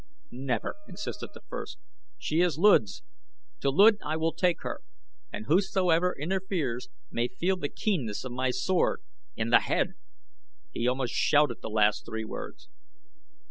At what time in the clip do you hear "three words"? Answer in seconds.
12.03-12.67